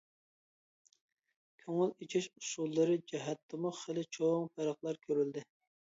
كۆڭۈل 1.65 1.93
ئېچىش 2.05 2.29
ئۇسۇللىرى 2.41 2.95
جەھەتتىمۇ 3.13 3.73
خېلى 3.83 4.07
چوڭ 4.19 4.49
پەرقلەر 4.57 5.03
كۆرۈلدى. 5.05 5.45